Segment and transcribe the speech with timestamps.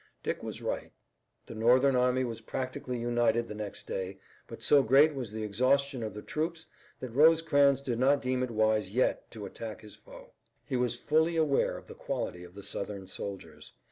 [0.23, 0.91] Dick was right.
[1.45, 6.01] The Northern army was practically united the next day, but so great was the exhaustion
[6.01, 6.65] of the troops
[6.99, 10.31] that Rosecrans did not deem it wise yet to attack his foe.
[10.65, 13.73] He was fully aware of the quality of the Southern soldiers.